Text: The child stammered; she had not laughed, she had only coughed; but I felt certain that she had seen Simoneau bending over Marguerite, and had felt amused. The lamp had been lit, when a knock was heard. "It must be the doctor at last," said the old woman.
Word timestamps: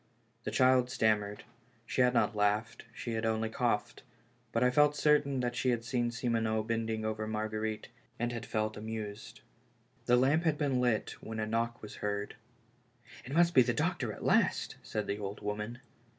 The 0.45 0.49
child 0.49 0.89
stammered; 0.89 1.43
she 1.85 2.01
had 2.01 2.15
not 2.15 2.35
laughed, 2.35 2.85
she 2.91 3.11
had 3.11 3.23
only 3.23 3.49
coughed; 3.49 4.01
but 4.51 4.63
I 4.63 4.71
felt 4.71 4.95
certain 4.95 5.41
that 5.41 5.55
she 5.55 5.69
had 5.69 5.85
seen 5.85 6.09
Simoneau 6.09 6.63
bending 6.63 7.05
over 7.05 7.27
Marguerite, 7.27 7.87
and 8.17 8.31
had 8.31 8.43
felt 8.43 8.75
amused. 8.75 9.41
The 10.07 10.17
lamp 10.17 10.43
had 10.43 10.57
been 10.57 10.81
lit, 10.81 11.11
when 11.21 11.39
a 11.39 11.45
knock 11.45 11.83
was 11.83 11.97
heard. 11.97 12.35
"It 13.25 13.33
must 13.35 13.53
be 13.53 13.61
the 13.61 13.75
doctor 13.75 14.11
at 14.11 14.23
last," 14.25 14.75
said 14.81 15.05
the 15.05 15.19
old 15.19 15.39
woman. 15.43 15.81